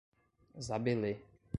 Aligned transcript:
Zabelê 0.67 1.13